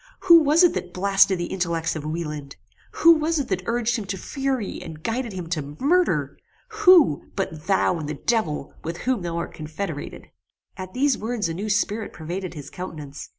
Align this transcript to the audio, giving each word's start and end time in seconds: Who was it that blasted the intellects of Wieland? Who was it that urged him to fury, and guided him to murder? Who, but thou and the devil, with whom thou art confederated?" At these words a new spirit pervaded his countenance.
Who 0.21 0.39
was 0.41 0.63
it 0.63 0.73
that 0.73 0.95
blasted 0.95 1.37
the 1.37 1.45
intellects 1.53 1.95
of 1.95 2.03
Wieland? 2.03 2.55
Who 2.93 3.11
was 3.13 3.37
it 3.37 3.49
that 3.49 3.61
urged 3.67 3.97
him 3.97 4.05
to 4.05 4.17
fury, 4.17 4.81
and 4.81 5.03
guided 5.03 5.31
him 5.31 5.45
to 5.49 5.77
murder? 5.79 6.39
Who, 6.69 7.25
but 7.35 7.67
thou 7.67 7.99
and 7.99 8.09
the 8.09 8.15
devil, 8.15 8.73
with 8.83 8.97
whom 9.05 9.21
thou 9.21 9.37
art 9.37 9.53
confederated?" 9.53 10.31
At 10.75 10.95
these 10.95 11.19
words 11.19 11.49
a 11.49 11.53
new 11.53 11.69
spirit 11.69 12.13
pervaded 12.13 12.55
his 12.55 12.71
countenance. 12.71 13.29